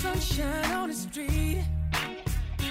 [0.00, 1.58] sunshine on the street.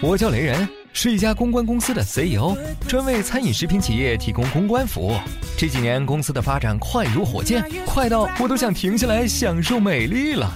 [0.01, 2.57] 我叫雷人是一家公关公司的 ceo
[2.87, 5.11] 专为餐饮食品企业提供公关服务。
[5.57, 10.49] 这几年公司的发展快如火箭快到我都想停下来享受美丽了。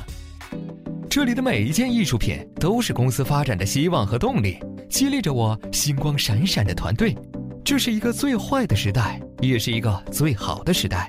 [1.10, 4.58] 这里的每一件艺术品都是公司发展的希望和动力
[4.90, 7.16] 激励着我星光闪闪的团队
[7.64, 11.08] 这是一个最坏的时代也是一个最好的时代。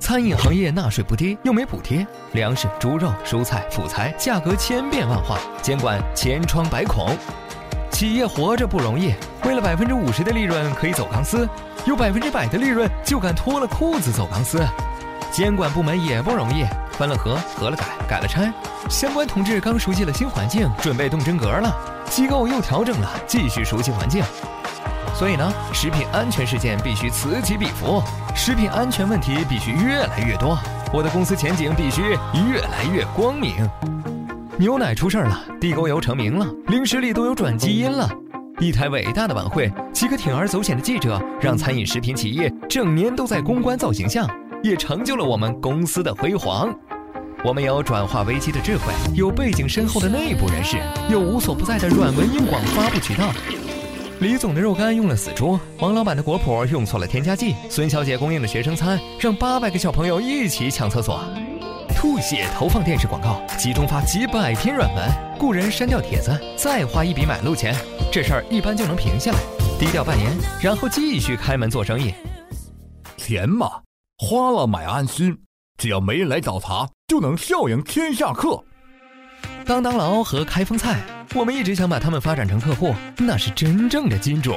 [0.00, 7.14] 餐饮行业纳税不低，又没补贴，粮食、猪肉、蔬菜、辅材价格千变万化，监管千疮百孔，
[7.92, 9.14] 企业活着不容易。
[9.44, 11.46] 为了百分之五十的利润可以走钢丝，
[11.84, 14.66] 有百分之百的利润就敢脱了裤子走钢丝。
[15.30, 18.52] 监管部门也不容易，分了合，合了改，改了拆。
[18.88, 21.76] 相关同志刚熟悉了新环境，准备动真格了，
[22.08, 24.24] 机构又调整了，继续熟悉环境。
[25.20, 28.02] 所以呢，食品安全事件必须此起彼伏，
[28.34, 30.58] 食品安全问题必须越来越多，
[30.94, 33.68] 我的公司前景必须越来越光明。
[34.56, 38.08] 牛奶出事儿了，地沟油成名了，零食里都有转基因了。
[38.60, 44.26] 一台伟大的晚会，几个铤而走险的记者，让餐饮食品企业整年都在公关造形象，
[44.62, 46.74] 也成就了我们公司的辉煌。
[47.44, 48.84] 我们有转化危机的智慧，
[49.14, 50.78] 有背景深厚的内部人士，
[51.10, 53.30] 有无所不在的软文硬广发布渠道。
[54.20, 61.24] 李总的肉干用了死猪，王老板的果脯用错了添加剂，孙小姐供应的学生餐让八百个小朋友一起抢厕所，
[61.96, 67.74] 吐血投放电视广告，集中发几百篇软文，雇人删掉帖子，再花一笔买路钱，
[68.12, 69.38] 这事儿一般就能平下来，
[69.78, 72.12] 低调半年，然后继续开门做生意。
[73.16, 73.70] 钱嘛，
[74.18, 75.34] 花了买安心，
[75.78, 78.62] 只要没人来找茬，就能笑迎天下客。
[79.64, 81.00] 当当劳和开封菜，
[81.32, 84.56] 我们一直想把他们发展成客户，那是真正的金主。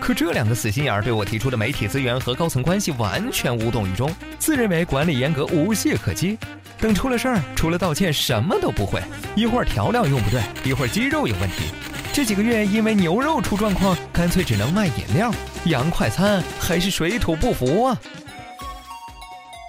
[0.00, 6.36] 可这两个死心眼儿对我提出的媒体资源和高层关系完全无动于衷，自认为管理严格无懈可击。
[6.80, 9.00] 等出了事儿，除了道歉什么都不会。
[9.36, 11.70] 一会儿调料用不对，一会儿鸡肉有问题。
[12.12, 15.32] 这几个月因为牛肉出状况，干脆只能卖饮料。
[15.66, 17.96] 洋快餐还是水土不服啊！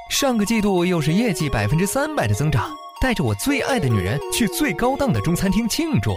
[0.09, 2.71] 上个季度又是业绩百分之三百的增长。
[3.01, 6.11] 带着我最爱的女人去最高档的中餐厅庆祝，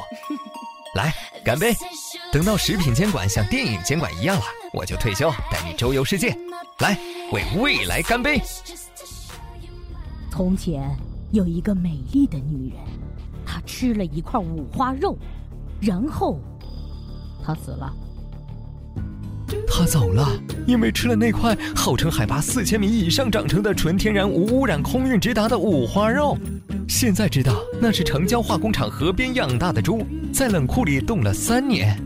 [0.95, 1.11] 来
[1.43, 1.75] 干杯！
[2.31, 6.37] 等到食品监管像电影监管一样了，我就退休带你周游世界。
[6.81, 6.99] 来，
[7.33, 8.39] 为未来干杯！
[10.31, 10.95] 从前
[11.33, 12.79] 有一个美丽的女人，
[13.47, 15.17] 她吃了一块五花肉，
[15.81, 16.39] 然后
[17.43, 17.91] 她死了。
[19.67, 20.29] 她走了，
[20.67, 26.37] 因为吃了那块号称海拔四千米以上长成的纯天然无污染、空运直达的五花肉。
[26.97, 32.01] 现在知道那是城郊化工厂河边养大的猪，在冷库里冻了三年。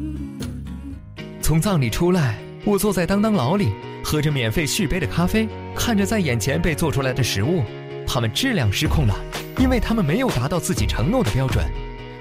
[1.42, 3.68] 从葬礼出来，我坐在当当牢里，
[4.02, 5.46] 喝着免费续杯的咖啡，
[5.76, 7.62] 看着在眼前被做出来的食物，
[8.06, 9.14] 它们质量失控了，
[9.58, 11.62] 因为他们没有达到自己承诺的标准。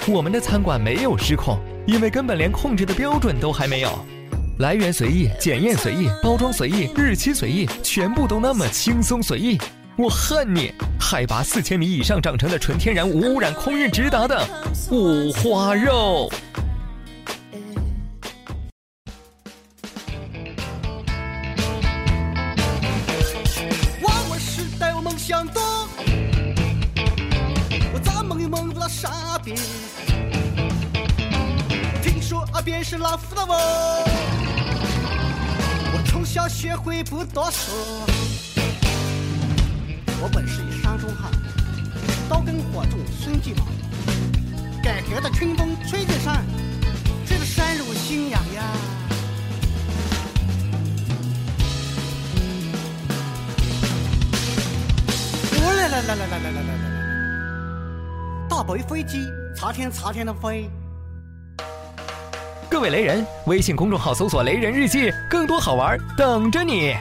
[0.06, 3.98] 我们的餐馆没有失控，因为根本连控制的标准都还没有。
[4.60, 9.58] 来源随意，检验随意，包装随意，日期随意，全部都那么轻松随意。
[9.96, 10.74] 我恨你！
[11.10, 14.46] 海拔四千米以上长成的纯天然无污染空运直达的
[14.92, 16.30] 五花肉。
[24.02, 25.64] 娃娃时代我梦想多，
[27.94, 29.54] 我咋梦又梦不到傻逼？
[32.04, 33.56] 听说耳边是老夫的我，
[35.94, 37.74] 我从小学会不多说。
[40.20, 40.64] 我本是
[40.98, 41.32] 一山中汉，
[42.28, 43.64] 刀耕火种孙继茂。
[44.84, 46.44] 改革的春风吹进山，
[47.26, 48.64] 吹得山如心痒呀。
[55.52, 60.68] 我来来来来来来来来来，大白飞机擦天擦天的飞。
[62.70, 66.96] 各位雷人，微信公众号搜索“雷人日记”，更多好玩等着你。